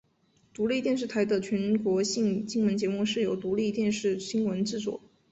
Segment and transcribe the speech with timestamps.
[0.51, 4.99] 独立电视台的全国性新闻节目是由独立电视新闻制作。